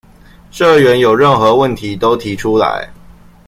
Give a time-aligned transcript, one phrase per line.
[0.49, 2.89] 社員有任何問題都提出來